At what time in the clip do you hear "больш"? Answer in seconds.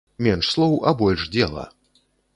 1.03-1.27